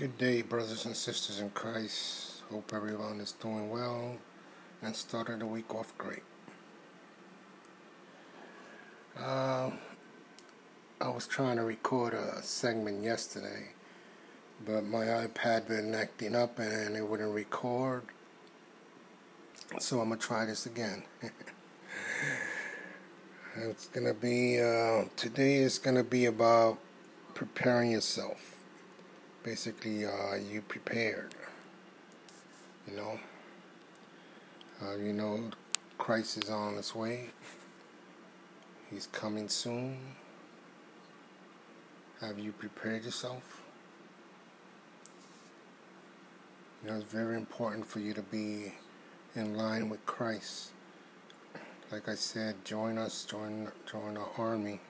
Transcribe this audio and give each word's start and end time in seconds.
Good 0.00 0.16
day, 0.16 0.40
brothers 0.40 0.86
and 0.86 0.96
sisters 0.96 1.40
in 1.40 1.50
Christ. 1.50 2.40
Hope 2.50 2.72
everyone 2.72 3.20
is 3.20 3.32
doing 3.32 3.68
well 3.68 4.16
and 4.80 4.96
started 4.96 5.40
the 5.40 5.46
week 5.46 5.74
off 5.74 5.92
great. 5.98 6.22
Uh, 9.14 9.70
I 11.02 11.08
was 11.08 11.26
trying 11.26 11.58
to 11.58 11.64
record 11.64 12.14
a 12.14 12.42
segment 12.42 13.04
yesterday, 13.04 13.72
but 14.64 14.86
my 14.86 15.04
iPad 15.04 15.68
been 15.68 15.94
acting 15.94 16.34
up 16.34 16.58
and 16.58 16.96
it 16.96 17.06
wouldn't 17.06 17.34
record. 17.34 18.04
So 19.80 20.00
I'm 20.00 20.08
gonna 20.08 20.18
try 20.18 20.46
this 20.46 20.64
again. 20.64 21.02
it's 23.54 23.88
gonna 23.88 24.14
be 24.14 24.62
uh, 24.62 25.04
today 25.16 25.56
is 25.56 25.78
gonna 25.78 26.04
be 26.04 26.24
about 26.24 26.78
preparing 27.34 27.90
yourself 27.90 28.49
basically 29.42 30.04
uh, 30.04 30.34
you 30.34 30.62
prepared. 30.62 31.34
You 32.88 32.96
know, 32.96 33.20
uh, 34.82 34.96
you 34.96 35.12
know 35.12 35.50
Christ 35.98 36.42
is 36.44 36.50
on 36.50 36.76
his 36.76 36.94
way. 36.94 37.30
He's 38.90 39.06
coming 39.06 39.48
soon. 39.48 39.96
Have 42.20 42.38
you 42.38 42.52
prepared 42.52 43.04
yourself? 43.04 43.62
You 46.82 46.90
know, 46.90 46.96
it's 46.96 47.12
very 47.12 47.36
important 47.36 47.86
for 47.86 48.00
you 48.00 48.14
to 48.14 48.22
be 48.22 48.72
in 49.34 49.54
line 49.56 49.88
with 49.88 50.04
Christ. 50.06 50.70
Like 51.92 52.08
I 52.08 52.14
said, 52.14 52.64
join 52.64 52.98
us, 52.98 53.24
join 53.24 53.68
join 53.90 54.16
our 54.16 54.28
army, 54.38 54.80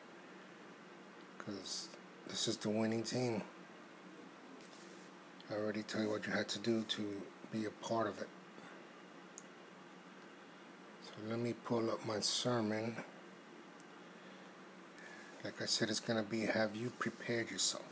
because 1.38 1.88
this 2.28 2.46
is 2.46 2.56
the 2.58 2.68
winning 2.68 3.02
team. 3.02 3.42
I 5.50 5.54
already 5.54 5.82
tell 5.82 6.02
you 6.02 6.10
what 6.10 6.26
you 6.26 6.32
had 6.32 6.48
to 6.48 6.58
do 6.60 6.84
to 6.88 7.22
be 7.50 7.64
a 7.64 7.70
part 7.84 8.06
of 8.06 8.20
it. 8.20 8.28
So 11.04 11.10
let 11.28 11.40
me 11.40 11.54
pull 11.64 11.90
up 11.90 12.06
my 12.06 12.20
sermon. 12.20 12.96
Like 15.42 15.60
I 15.60 15.66
said, 15.66 15.88
it's 15.88 16.00
going 16.00 16.22
to 16.22 16.30
be 16.30 16.42
Have 16.42 16.76
you 16.76 16.92
prepared 16.98 17.50
yourself? 17.50 17.84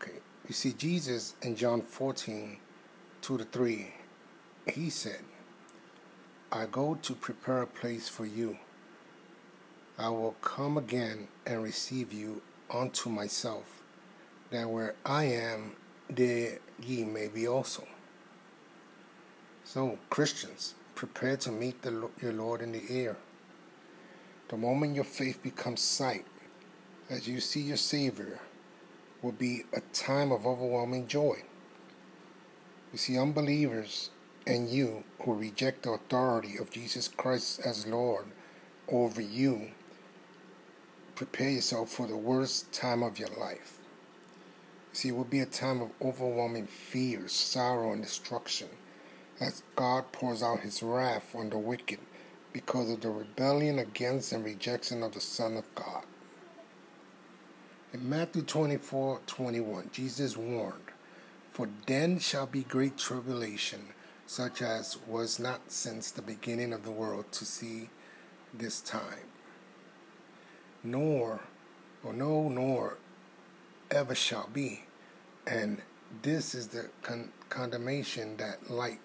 Okay, 0.00 0.18
you 0.46 0.54
see, 0.54 0.72
Jesus 0.72 1.34
in 1.42 1.56
John 1.56 1.82
14 1.82 2.58
2 3.20 3.38
to 3.38 3.44
3, 3.44 3.94
he 4.72 4.88
said, 4.88 5.20
I 6.50 6.66
go 6.66 6.94
to 7.02 7.14
prepare 7.14 7.62
a 7.62 7.66
place 7.66 8.08
for 8.08 8.24
you. 8.24 8.58
I 9.98 10.08
will 10.08 10.36
come 10.40 10.78
again 10.78 11.28
and 11.44 11.62
receive 11.62 12.12
you 12.12 12.40
unto 12.70 13.10
myself 13.10 13.77
that 14.50 14.68
where 14.68 14.94
I 15.04 15.24
am, 15.24 15.76
there 16.08 16.58
ye 16.80 17.04
may 17.04 17.28
be 17.28 17.46
also. 17.46 17.86
So, 19.64 19.98
Christians, 20.08 20.74
prepare 20.94 21.36
to 21.38 21.52
meet 21.52 21.82
the, 21.82 22.08
your 22.22 22.32
Lord 22.32 22.62
in 22.62 22.72
the 22.72 22.84
air. 22.88 23.16
The 24.48 24.56
moment 24.56 24.94
your 24.94 25.04
faith 25.04 25.42
becomes 25.42 25.82
sight, 25.82 26.24
as 27.10 27.28
you 27.28 27.40
see 27.40 27.60
your 27.60 27.76
Savior, 27.76 28.40
will 29.20 29.32
be 29.32 29.64
a 29.74 29.80
time 29.92 30.32
of 30.32 30.46
overwhelming 30.46 31.06
joy. 31.06 31.42
You 32.92 32.98
see, 32.98 33.18
unbelievers 33.18 34.10
and 34.46 34.70
you 34.70 35.04
who 35.20 35.34
reject 35.34 35.82
the 35.82 35.90
authority 35.90 36.56
of 36.56 36.70
Jesus 36.70 37.08
Christ 37.08 37.60
as 37.64 37.86
Lord 37.86 38.26
over 38.88 39.20
you, 39.20 39.68
prepare 41.14 41.50
yourself 41.50 41.90
for 41.90 42.06
the 42.06 42.16
worst 42.16 42.72
time 42.72 43.02
of 43.02 43.18
your 43.18 43.28
life. 43.38 43.77
See, 44.98 45.10
it 45.10 45.16
will 45.16 45.22
be 45.22 45.38
a 45.38 45.46
time 45.46 45.80
of 45.80 45.92
overwhelming 46.02 46.66
fear, 46.66 47.28
sorrow, 47.28 47.92
and 47.92 48.02
destruction 48.02 48.66
as 49.38 49.62
God 49.76 50.10
pours 50.10 50.42
out 50.42 50.62
his 50.62 50.82
wrath 50.82 51.36
on 51.36 51.50
the 51.50 51.56
wicked 51.56 52.00
because 52.52 52.90
of 52.90 53.02
the 53.02 53.10
rebellion 53.10 53.78
against 53.78 54.32
and 54.32 54.44
rejection 54.44 55.04
of 55.04 55.12
the 55.14 55.20
Son 55.20 55.56
of 55.56 55.72
God. 55.76 56.02
In 57.92 58.10
Matthew 58.10 58.42
24 58.42 59.20
21, 59.24 59.90
Jesus 59.92 60.36
warned, 60.36 60.90
For 61.52 61.68
then 61.86 62.18
shall 62.18 62.46
be 62.46 62.64
great 62.64 62.98
tribulation, 62.98 63.90
such 64.26 64.60
as 64.60 64.98
was 65.06 65.38
not 65.38 65.70
since 65.70 66.10
the 66.10 66.22
beginning 66.22 66.72
of 66.72 66.82
the 66.82 66.90
world 66.90 67.30
to 67.30 67.44
see 67.44 67.90
this 68.52 68.80
time. 68.80 69.30
Nor, 70.82 71.38
or 72.02 72.12
no, 72.12 72.48
nor 72.48 72.98
ever 73.92 74.16
shall 74.16 74.48
be. 74.52 74.82
And 75.48 75.80
this 76.22 76.54
is 76.54 76.68
the 76.68 76.90
con- 77.00 77.32
condemnation 77.48 78.36
that 78.36 78.70
light, 78.70 79.00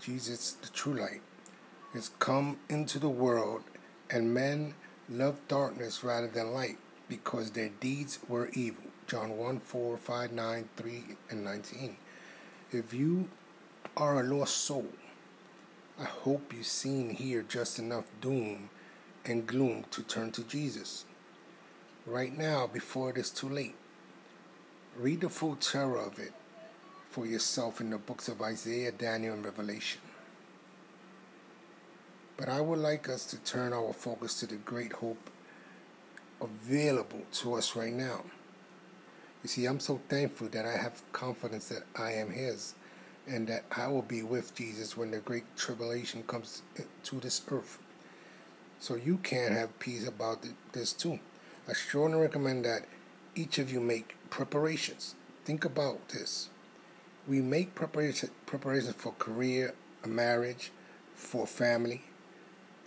Jesus, 0.00 0.52
the 0.60 0.68
true 0.68 0.94
light, 0.94 1.20
is 1.94 2.10
come 2.18 2.58
into 2.68 2.98
the 2.98 3.08
world, 3.08 3.62
and 4.10 4.34
men 4.34 4.74
love 5.08 5.38
darkness 5.46 6.02
rather 6.02 6.26
than 6.26 6.52
light 6.52 6.76
because 7.08 7.52
their 7.52 7.68
deeds 7.68 8.18
were 8.28 8.50
evil. 8.52 8.82
John 9.06 9.36
1 9.36 9.60
4, 9.60 9.96
5, 9.96 10.32
9, 10.32 10.68
3, 10.76 11.04
and 11.30 11.44
19. 11.44 11.96
If 12.72 12.92
you 12.92 13.28
are 13.96 14.20
a 14.20 14.24
lost 14.24 14.56
soul, 14.56 14.86
I 16.00 16.04
hope 16.04 16.52
you've 16.52 16.66
seen 16.66 17.10
here 17.10 17.42
just 17.42 17.78
enough 17.78 18.06
doom 18.20 18.70
and 19.24 19.46
gloom 19.46 19.84
to 19.92 20.02
turn 20.02 20.32
to 20.32 20.42
Jesus. 20.42 21.04
Right 22.06 22.36
now, 22.36 22.66
before 22.66 23.10
it 23.10 23.16
is 23.16 23.30
too 23.30 23.48
late. 23.48 23.76
Read 24.98 25.20
the 25.20 25.28
full 25.28 25.54
terror 25.54 25.96
of 25.96 26.18
it 26.18 26.32
for 27.10 27.24
yourself 27.24 27.80
in 27.80 27.90
the 27.90 27.98
books 27.98 28.26
of 28.26 28.42
Isaiah, 28.42 28.90
Daniel, 28.90 29.34
and 29.34 29.44
Revelation. 29.44 30.00
But 32.36 32.48
I 32.48 32.60
would 32.60 32.80
like 32.80 33.08
us 33.08 33.24
to 33.26 33.36
turn 33.38 33.72
our 33.72 33.92
focus 33.92 34.40
to 34.40 34.46
the 34.46 34.56
great 34.56 34.92
hope 34.94 35.30
available 36.40 37.22
to 37.34 37.54
us 37.54 37.76
right 37.76 37.92
now. 37.92 38.24
You 39.44 39.48
see, 39.48 39.66
I'm 39.66 39.78
so 39.78 40.00
thankful 40.08 40.48
that 40.48 40.66
I 40.66 40.76
have 40.76 41.00
confidence 41.12 41.68
that 41.68 41.84
I 41.94 42.14
am 42.14 42.32
His 42.32 42.74
and 43.28 43.46
that 43.46 43.66
I 43.70 43.86
will 43.86 44.02
be 44.02 44.24
with 44.24 44.52
Jesus 44.56 44.96
when 44.96 45.12
the 45.12 45.18
great 45.18 45.44
tribulation 45.56 46.24
comes 46.24 46.62
to 47.04 47.20
this 47.20 47.40
earth. 47.52 47.78
So 48.80 48.96
you 48.96 49.18
can 49.18 49.52
have 49.52 49.78
peace 49.78 50.08
about 50.08 50.44
this 50.72 50.92
too. 50.92 51.20
I 51.68 51.72
strongly 51.74 52.18
recommend 52.18 52.64
that 52.64 52.82
each 53.36 53.58
of 53.58 53.70
you 53.70 53.80
make 53.80 54.16
preparations. 54.30 55.14
Think 55.44 55.64
about 55.64 56.08
this. 56.08 56.48
We 57.26 57.40
make 57.40 57.74
preparation, 57.74 58.30
preparations 58.46 58.94
for 58.94 59.12
career, 59.18 59.74
a 60.04 60.08
marriage, 60.08 60.70
for 61.14 61.46
family. 61.46 62.02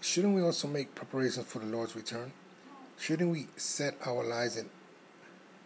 Shouldn't 0.01 0.35
we 0.35 0.41
also 0.41 0.67
make 0.67 0.95
preparations 0.95 1.45
for 1.45 1.59
the 1.59 1.65
Lord's 1.65 1.95
return? 1.95 2.31
Shouldn't 2.97 3.31
we 3.31 3.47
set 3.55 3.95
our 4.05 4.23
lives 4.23 4.57
in 4.57 4.69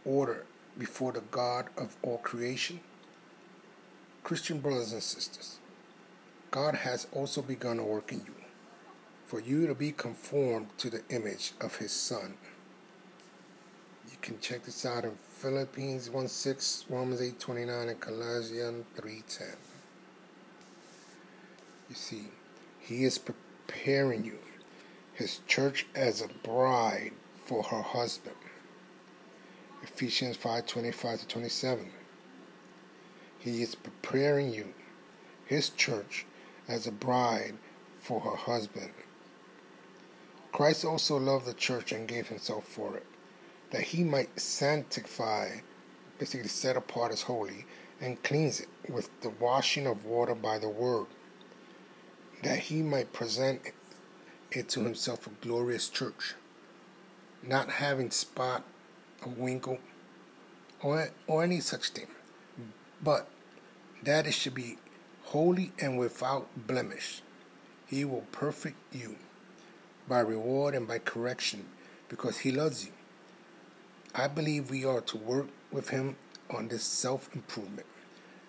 order 0.04 0.46
before 0.78 1.12
the 1.12 1.22
God 1.32 1.68
of 1.78 1.96
all 2.02 2.18
creation? 2.18 2.80
Christian 4.24 4.60
brothers 4.60 4.92
and 4.92 5.04
sisters, 5.04 5.60
God 6.52 6.76
has 6.76 7.08
also 7.12 7.42
begun 7.42 7.80
a 7.80 7.84
work 7.84 8.12
in 8.12 8.20
you, 8.20 8.34
for 9.26 9.40
you 9.40 9.68
to 9.68 9.76
be 9.76 9.92
conformed 9.92 10.70
to 10.80 10.90
the 10.90 11.04
image 11.10 11.54
of 11.62 11.76
His 11.76 11.92
Son. 11.92 12.36
Can 14.26 14.40
check 14.40 14.64
this 14.66 14.88
out 14.88 15.04
in 15.04 15.12
Philippians 15.38 16.10
1 16.10 16.28
6, 16.28 16.86
Romans 16.90 17.22
8 17.22 17.40
29, 17.40 17.90
and 17.90 18.00
Colossians 18.00 18.84
3 18.96 19.24
10. 19.30 19.48
You 21.90 21.96
see, 21.96 22.24
He 22.80 23.04
is 23.04 23.20
preparing 23.20 24.26
you, 24.26 24.40
His 25.14 25.42
church, 25.46 25.86
as 25.94 26.24
a 26.24 26.28
bride 26.42 27.12
for 27.46 27.62
her 27.62 27.84
husband. 27.84 28.36
Ephesians 29.84 30.38
5 30.38 30.66
25 30.66 31.20
to 31.20 31.28
27. 31.28 31.92
He 33.38 33.62
is 33.62 33.76
preparing 33.76 34.52
you, 34.52 34.74
His 35.46 35.70
church, 35.70 36.26
as 36.68 36.88
a 36.88 36.92
bride 36.92 37.54
for 38.02 38.22
her 38.22 38.36
husband. 38.36 38.90
Christ 40.52 40.84
also 40.84 41.16
loved 41.16 41.46
the 41.46 41.54
church 41.54 41.92
and 41.92 42.08
gave 42.08 42.30
Himself 42.30 42.66
for 42.68 42.98
it 42.98 43.06
that 43.76 43.84
he 43.84 44.06
might 44.06 44.40
sanctify, 44.40 45.50
basically 46.18 46.48
set 46.48 46.78
apart 46.78 47.12
as 47.12 47.24
holy, 47.24 47.66
and 48.00 48.24
cleanse 48.24 48.62
it 48.62 48.70
with 48.88 49.10
the 49.20 49.30
washing 49.32 49.86
of 49.86 50.06
water 50.06 50.34
by 50.34 50.58
the 50.58 50.70
word, 50.70 51.08
that 52.42 52.58
he 52.58 52.82
might 52.82 53.12
present 53.12 53.60
it 54.50 54.70
to 54.70 54.82
himself 54.82 55.28
a 55.28 55.30
glorious 55.46 55.90
church, 55.90 56.36
not 57.44 57.70
having 57.70 58.10
spot 58.12 58.64
or 59.26 59.34
wrinkle 59.38 59.80
or, 60.82 61.10
or 61.28 61.44
any 61.44 61.60
such 61.60 61.90
thing, 61.90 62.08
but 63.04 63.28
that 64.02 64.26
it 64.26 64.34
should 64.34 64.54
be 64.54 64.78
holy 65.24 65.74
and 65.82 65.98
without 65.98 66.48
blemish. 66.56 67.22
He 67.88 68.06
will 68.06 68.24
perfect 68.32 68.78
you 68.94 69.18
by 70.08 70.22
reward 70.22 70.76
and 70.76 70.88
by 70.88 71.00
correction 71.00 71.66
because 72.08 72.38
he 72.38 72.52
loves 72.52 72.86
you 72.86 72.94
I 74.18 74.30
believe 74.30 74.70
we 74.70 74.86
are 74.86 75.02
to 75.02 75.18
work 75.18 75.48
with 75.74 75.90
Him 75.90 76.16
on 76.50 76.70
this 76.70 76.84
self 76.84 77.36
improvement. 77.36 77.86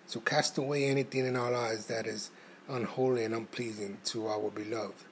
So 0.05 0.21
cast 0.21 0.57
away 0.57 0.85
anything 0.85 1.25
in 1.25 1.35
our 1.35 1.51
lives 1.51 1.87
that 1.87 2.07
is 2.07 2.31
unholy 2.69 3.25
and 3.25 3.35
unpleasing 3.35 3.97
to 4.05 4.27
our 4.27 4.49
beloved. 4.49 5.03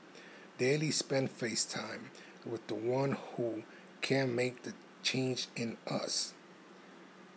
Daily 0.58 0.92
spend 0.92 1.30
face 1.30 1.66
time 1.66 2.10
with 2.46 2.66
the 2.68 2.76
one 2.76 3.18
who 3.36 3.64
can 4.00 4.34
make 4.34 4.64
the 4.64 4.72
change 5.04 5.48
in 5.58 5.76
us. 5.92 6.34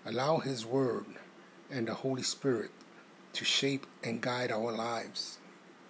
Allow 0.07 0.39
His 0.39 0.65
Word 0.65 1.07
and 1.73 1.89
the 1.89 1.95
Holy 1.95 2.23
Spirit 2.23 2.71
to 3.33 3.45
shape 3.45 3.89
and 4.05 4.21
guide 4.21 4.53
our 4.53 4.71
lives, 4.71 5.39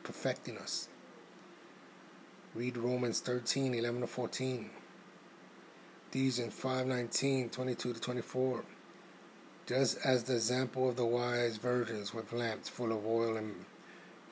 perfecting 0.02 0.56
us. 0.56 0.88
Read 2.54 2.78
Romans 2.78 3.20
13 3.20 3.74
11 3.74 4.00
to 4.00 4.06
14. 4.06 4.70
These 6.10 6.38
in 6.38 6.50
519 6.50 7.50
22 7.50 7.92
to 7.92 8.00
24 8.00 8.64
just 9.68 9.98
as 10.02 10.24
the 10.24 10.34
example 10.34 10.88
of 10.88 10.96
the 10.96 11.04
wise 11.04 11.58
virgins 11.58 12.14
with 12.14 12.32
lamps 12.32 12.70
full 12.70 12.90
of 12.90 13.04
oil 13.04 13.36
in, 13.36 13.54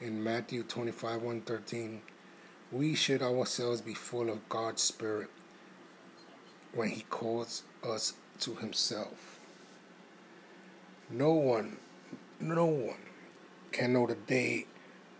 in 0.00 0.25
Matthew 0.25 0.62
25 0.62 1.17
113, 1.17 2.00
we 2.73 2.94
should 2.94 3.20
ourselves 3.20 3.82
be 3.82 3.93
full 3.93 4.31
of 4.31 4.49
God's 4.49 4.81
Spirit 4.81 5.28
when 6.73 6.88
He 6.88 7.02
calls 7.11 7.64
us 7.87 8.14
to 8.40 8.55
Himself. 8.55 9.38
No 11.11 11.32
one, 11.32 11.76
no 12.40 12.64
one 12.64 12.96
can 13.70 13.93
know 13.93 14.06
the 14.06 14.14
day 14.14 14.64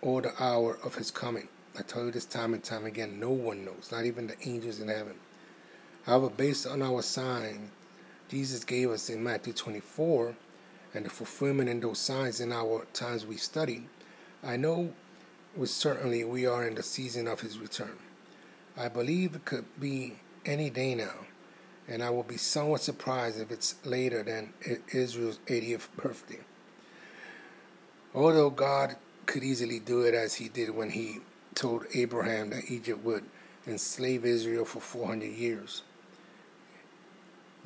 or 0.01 0.23
the 0.23 0.43
hour 0.43 0.79
of 0.83 0.95
His 0.95 1.11
coming. 1.11 1.49
I 1.79 1.83
tell 1.83 2.07
you 2.07 2.11
this 2.11 2.25
time 2.25 2.55
and 2.55 2.65
time 2.65 2.87
again, 2.87 3.21
no 3.21 3.29
one 3.29 3.67
knows, 3.67 3.91
not 3.93 4.07
even 4.07 4.29
the 4.29 4.49
angels 4.49 4.81
in 4.81 4.89
heaven. 4.89 5.17
However, 6.07 6.31
based 6.31 6.67
on 6.67 6.83
our 6.83 7.03
sign 7.03 7.71
Jesus 8.29 8.65
gave 8.65 8.91
us 8.91 9.09
in 9.09 9.23
Matthew 9.23 9.53
24 9.53 10.35
and 10.95 11.05
the 11.05 11.11
fulfillment 11.11 11.69
in 11.69 11.81
those 11.81 11.99
signs 11.99 12.41
in 12.41 12.53
our 12.53 12.85
times 12.93 13.25
we 13.25 13.37
study, 13.37 13.89
I 14.43 14.57
know 14.57 14.93
with 15.57 15.71
certainty 15.71 16.25
we 16.25 16.45
are 16.47 16.67
in 16.67 16.75
the 16.75 16.83
season 16.83 17.29
of 17.29 17.41
his 17.41 17.59
return. 17.59 17.97
I 18.77 18.89
believe 18.89 19.37
it 19.37 19.45
could 19.45 19.65
be 19.81 20.17
any 20.45 20.71
day 20.71 20.95
now, 20.95 21.15
and 21.89 22.03
I 22.03 22.11
will 22.11 22.25
be 22.25 22.37
somewhat 22.37 22.81
surprised 22.81 23.41
if 23.41 23.51
it's 23.51 23.77
later 23.85 24.23
than 24.23 24.53
Israel's 24.93 25.39
80th 25.47 25.89
birthday. 25.97 26.41
Although 28.15 28.51
God 28.51 28.97
could 29.27 29.45
easily 29.45 29.79
do 29.79 30.03
it 30.03 30.15
as 30.15 30.35
he 30.35 30.49
did 30.49 30.71
when 30.71 30.91
he 30.91 31.19
told 31.55 31.85
Abraham 31.95 32.51
that 32.51 32.71
Egypt 32.71 33.05
would 33.05 33.25
enslave 33.67 34.25
Israel 34.25 34.65
for 34.65 34.81
400 34.81 35.27
years. 35.27 35.83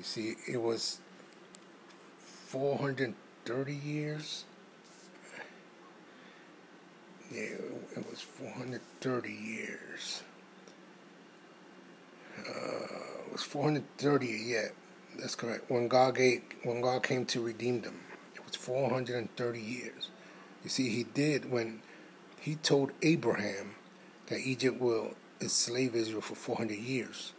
You 0.01 0.05
see, 0.05 0.35
it 0.51 0.57
was 0.57 0.99
430 2.47 3.75
years. 3.75 4.45
Yeah, 7.31 7.43
it 7.43 8.11
was 8.11 8.23
430 8.23 9.31
years. 9.31 10.23
Uh, 12.39 12.51
it 13.27 13.33
was 13.33 13.43
430, 13.43 14.27
yeah, 14.27 14.69
that's 15.19 15.35
correct. 15.35 15.71
When 15.71 15.87
God 15.87 16.17
gave, 16.17 16.45
when 16.63 16.81
God 16.81 17.03
came 17.03 17.27
to 17.27 17.43
redeem 17.43 17.83
them, 17.83 18.01
it 18.35 18.43
was 18.47 18.57
430 18.57 19.61
years. 19.61 20.09
You 20.65 20.71
see, 20.71 20.89
He 20.89 21.05
did 21.05 21.51
when 21.51 21.83
He 22.41 22.55
told 22.55 22.93
Abraham 23.03 23.75
that 24.29 24.39
Egypt 24.39 24.81
will 24.81 25.11
enslave 25.43 25.95
Israel 25.95 26.23
for 26.23 26.37
400 26.37 26.79
years. 26.79 27.35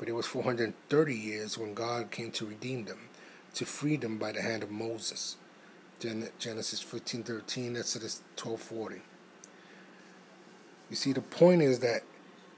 But 0.00 0.08
it 0.08 0.14
was 0.14 0.24
430 0.24 1.14
years 1.14 1.58
when 1.58 1.74
God 1.74 2.10
came 2.10 2.30
to 2.32 2.46
redeem 2.46 2.86
them, 2.86 3.10
to 3.52 3.66
free 3.66 3.98
them 3.98 4.16
by 4.16 4.32
the 4.32 4.40
hand 4.40 4.62
of 4.62 4.70
Moses. 4.70 5.36
Genesis 6.00 6.82
15:13, 6.82 7.76
Exodus 7.76 8.22
12:40. 8.36 9.02
You 10.88 10.96
see, 10.96 11.12
the 11.12 11.20
point 11.20 11.60
is 11.60 11.80
that 11.80 12.04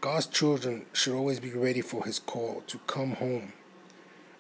God's 0.01 0.27
children 0.27 0.87
should 0.93 1.15
always 1.15 1.41
be 1.41 1.51
ready 1.51 1.81
for 1.81 2.05
His 2.05 2.21
call 2.21 2.63
to 2.69 2.79
come 2.87 3.17
home. 3.17 3.55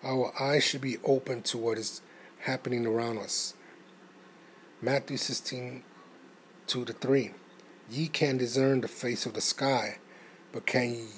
Our 0.04 0.32
eyes 0.40 0.62
should 0.62 0.80
be 0.80 0.98
open 0.98 1.42
to 1.42 1.58
what 1.58 1.78
is 1.78 2.02
happening 2.42 2.86
around 2.86 3.18
us. 3.18 3.54
Matthew 4.80 5.16
16, 5.16 5.82
2 6.68 6.84
to 6.84 6.92
3. 6.92 7.34
Ye 7.90 8.06
can 8.06 8.36
discern 8.36 8.80
the 8.80 8.86
face 8.86 9.26
of 9.26 9.34
the 9.34 9.40
sky, 9.40 9.98
but 10.52 10.66
can 10.66 10.94
ye 10.94 11.08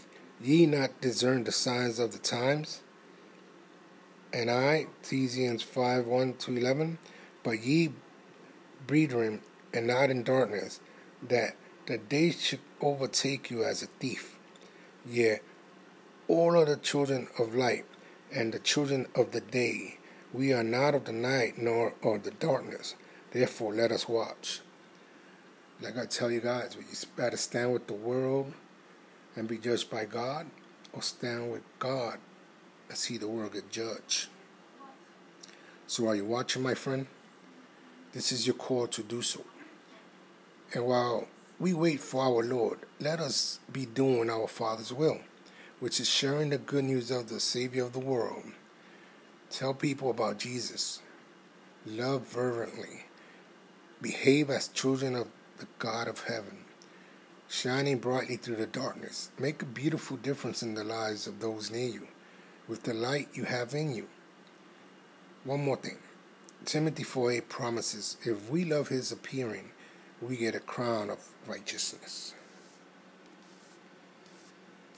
ye 0.40 0.66
not 0.66 1.00
discern 1.00 1.44
the 1.44 1.52
signs 1.52 1.98
of 1.98 2.12
the 2.12 2.18
times? 2.18 2.80
And 4.32 4.50
I, 4.50 4.86
Ephesians 5.02 5.62
5 5.62 6.06
1 6.06 6.34
to 6.34 6.56
11, 6.56 6.98
but 7.42 7.62
ye, 7.62 7.92
brethren, 8.86 9.40
and 9.72 9.86
not 9.86 10.10
in 10.10 10.22
darkness, 10.22 10.80
that 11.22 11.56
the 11.86 11.98
day 11.98 12.30
should 12.30 12.60
overtake 12.80 13.50
you 13.50 13.64
as 13.64 13.82
a 13.82 13.86
thief. 13.86 14.36
Yea, 15.06 15.40
all 16.26 16.58
are 16.58 16.64
the 16.64 16.76
children 16.76 17.28
of 17.38 17.54
light, 17.54 17.84
and 18.34 18.52
the 18.52 18.58
children 18.58 19.06
of 19.14 19.32
the 19.32 19.40
day. 19.40 19.98
We 20.32 20.52
are 20.52 20.64
not 20.64 20.94
of 20.94 21.04
the 21.04 21.12
night, 21.12 21.58
nor 21.58 21.94
of 22.02 22.24
the 22.24 22.32
darkness. 22.32 22.96
Therefore, 23.30 23.72
let 23.72 23.92
us 23.92 24.08
watch. 24.08 24.60
Like 25.80 25.96
I 25.96 26.06
tell 26.06 26.30
you 26.30 26.40
guys, 26.40 26.76
you 26.76 27.08
better 27.16 27.36
stand 27.36 27.72
with 27.72 27.86
the 27.86 27.94
world 27.94 28.52
and 29.36 29.48
be 29.48 29.58
judged 29.58 29.90
by 29.90 30.04
God, 30.04 30.46
or 30.92 31.02
stand 31.02 31.50
with 31.50 31.62
God 31.78 32.18
and 32.88 32.96
see 32.96 33.18
the 33.18 33.28
world 33.28 33.52
get 33.52 33.70
judged. 33.70 34.28
So, 35.86 36.08
are 36.08 36.14
you 36.14 36.24
watching, 36.24 36.62
my 36.62 36.74
friend? 36.74 37.06
This 38.12 38.32
is 38.32 38.46
your 38.46 38.56
call 38.56 38.86
to 38.88 39.02
do 39.02 39.22
so. 39.22 39.44
And 40.72 40.86
while 40.86 41.26
we 41.58 41.72
wait 41.72 42.00
for 42.00 42.22
our 42.22 42.44
Lord, 42.44 42.78
let 43.00 43.20
us 43.20 43.58
be 43.72 43.86
doing 43.86 44.30
our 44.30 44.48
Father's 44.48 44.92
will, 44.92 45.20
which 45.80 46.00
is 46.00 46.08
sharing 46.08 46.50
the 46.50 46.58
good 46.58 46.84
news 46.84 47.10
of 47.10 47.28
the 47.28 47.40
Savior 47.40 47.84
of 47.84 47.92
the 47.92 47.98
world. 47.98 48.44
Tell 49.50 49.74
people 49.74 50.10
about 50.10 50.38
Jesus. 50.38 51.00
Love 51.86 52.26
fervently. 52.26 53.04
Behave 54.00 54.50
as 54.50 54.68
children 54.68 55.14
of 55.14 55.28
the 55.58 55.66
God 55.78 56.08
of 56.08 56.24
heaven 56.24 56.64
shining 57.54 57.98
brightly 57.98 58.36
through 58.36 58.56
the 58.56 58.66
darkness. 58.66 59.30
Make 59.38 59.62
a 59.62 59.66
beautiful 59.66 60.16
difference 60.16 60.60
in 60.62 60.74
the 60.74 60.82
lives 60.82 61.28
of 61.28 61.38
those 61.38 61.70
near 61.70 61.88
you 61.88 62.08
with 62.66 62.82
the 62.82 62.94
light 62.94 63.28
you 63.32 63.44
have 63.44 63.74
in 63.74 63.94
you. 63.94 64.08
One 65.44 65.64
more 65.64 65.76
thing. 65.76 65.98
Timothy 66.64 67.04
4:8 67.04 67.48
promises 67.48 68.16
if 68.24 68.50
we 68.50 68.64
love 68.64 68.88
his 68.88 69.12
appearing, 69.12 69.70
we 70.20 70.36
get 70.36 70.56
a 70.56 70.60
crown 70.60 71.10
of 71.10 71.18
righteousness. 71.46 72.34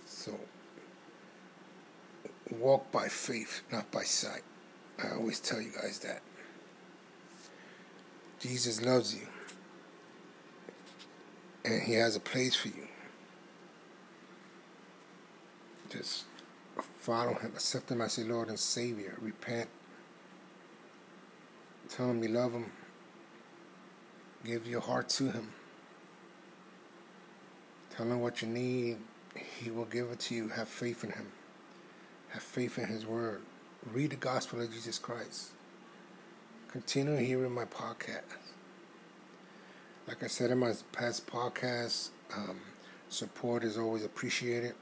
So, 0.07 0.41
walk 2.51 2.91
by 2.91 3.09
faith, 3.09 3.61
not 3.71 3.91
by 3.91 4.05
sight. 4.05 4.45
I 5.03 5.11
always 5.11 5.41
tell 5.41 5.61
you 5.61 5.73
guys 5.73 5.99
that. 5.99 6.23
Jesus 8.41 8.81
loves 8.81 9.15
you 9.15 9.27
and 11.67 11.83
He 11.83 11.95
has 11.95 12.17
a 12.17 12.21
place 12.21 12.55
for 12.55 12.69
you. 12.69 12.87
Just 15.91 16.25
follow 17.01 17.35
Him, 17.35 17.53
accept 17.55 17.91
Him 17.91 18.01
as 18.01 18.19
your 18.19 18.29
Lord 18.29 18.49
and 18.49 18.59
Savior, 18.59 19.17
repent, 19.21 19.69
tell 21.89 22.11
Him 22.11 22.23
you 22.23 22.29
love 22.29 22.53
Him, 22.53 22.71
give 24.45 24.67
your 24.67 24.81
heart 24.81 25.09
to 25.11 25.31
Him, 25.31 25.51
tell 27.91 28.07
Him 28.07 28.21
what 28.21 28.43
you 28.43 28.49
need, 28.49 28.99
He 29.61 29.71
will 29.71 29.85
give 29.85 30.11
it 30.11 30.21
to 30.21 30.35
you. 30.35 30.49
Have 30.49 30.69
faith 30.69 31.05
in 31.05 31.11
Him, 31.11 31.29
have 32.31 32.43
faith 32.43 32.79
in 32.79 32.87
His 32.87 33.07
Word, 33.07 33.43
read 33.93 34.11
the 34.11 34.17
gospel 34.17 34.61
of 34.61 34.73
Jesus 34.73 34.99
Christ. 34.99 35.51
Continue 36.69 37.17
hearing 37.17 37.53
my 37.53 37.65
podcast. 37.65 38.23
Like 40.09 40.23
I 40.23 40.29
said 40.29 40.53
in 40.53 40.59
my 40.59 40.73
past 40.93 41.27
podcasts, 41.27 42.11
um, 42.33 42.61
support 43.09 43.65
is 43.65 43.77
always 43.77 44.05
appreciated. 44.05 44.75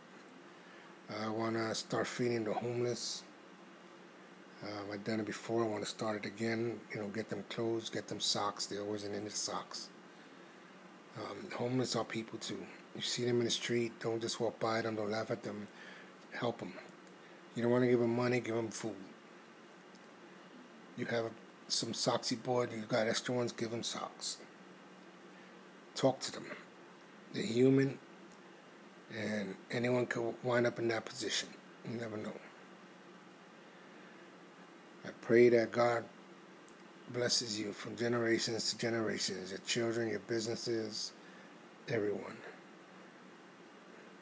I 1.22 1.30
want 1.30 1.56
to 1.56 1.74
start 1.74 2.06
feeding 2.06 2.44
the 2.44 2.52
homeless. 2.52 3.22
Um, 4.62 4.90
I've 4.92 5.02
done 5.02 5.20
it 5.20 5.26
before. 5.26 5.64
I 5.64 5.66
want 5.66 5.82
to 5.82 5.88
start 5.88 6.22
it 6.22 6.26
again. 6.26 6.78
You 6.92 7.00
know, 7.00 7.08
get 7.08 7.30
them 7.30 7.42
clothes, 7.48 7.88
get 7.88 8.06
them 8.06 8.20
socks. 8.20 8.66
They're 8.66 8.82
always 8.82 9.04
in 9.04 9.12
need 9.12 9.26
of 9.26 9.34
socks. 9.34 9.88
Um, 11.16 11.50
homeless 11.56 11.96
are 11.96 12.04
people 12.04 12.38
too. 12.38 12.58
You 12.94 13.00
see 13.00 13.24
them 13.24 13.38
in 13.38 13.44
the 13.44 13.50
street, 13.50 13.92
don't 14.00 14.20
just 14.20 14.40
walk 14.40 14.60
by 14.60 14.82
them, 14.82 14.96
don't 14.96 15.10
laugh 15.10 15.30
at 15.30 15.42
them. 15.42 15.68
Help 16.38 16.58
them. 16.58 16.74
You 17.56 17.62
don't 17.62 17.72
want 17.72 17.84
to 17.84 17.88
give 17.88 18.00
them 18.00 18.14
money, 18.14 18.40
give 18.40 18.56
them 18.56 18.68
food. 18.68 18.96
You 20.98 21.06
have 21.06 21.30
some 21.68 21.92
socksy 21.92 22.40
board, 22.42 22.72
you 22.72 22.82
got 22.82 23.08
extra 23.08 23.34
ones, 23.34 23.52
give 23.52 23.70
them 23.70 23.82
socks 23.82 24.36
talk 25.94 26.20
to 26.20 26.32
them. 26.32 26.46
They're 27.32 27.42
human, 27.42 27.98
and 29.16 29.54
anyone 29.70 30.06
could 30.06 30.34
wind 30.42 30.66
up 30.66 30.78
in 30.78 30.88
that 30.88 31.04
position. 31.04 31.48
You 31.88 31.98
never 31.98 32.16
know. 32.16 32.32
I 35.04 35.10
pray 35.20 35.48
that 35.50 35.70
God 35.70 36.04
blesses 37.10 37.58
you 37.58 37.72
from 37.72 37.96
generations 37.96 38.70
to 38.70 38.78
generations, 38.78 39.50
your 39.50 39.60
children, 39.66 40.08
your 40.08 40.20
businesses, 40.20 41.12
everyone. 41.88 42.36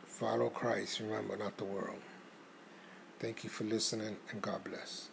Follow 0.06 0.50
Christ, 0.50 1.00
remember, 1.00 1.36
not 1.36 1.56
the 1.56 1.64
world. 1.64 2.00
Thank 3.20 3.44
you 3.44 3.50
for 3.50 3.64
listening, 3.64 4.16
and 4.30 4.42
God 4.42 4.64
bless. 4.64 5.11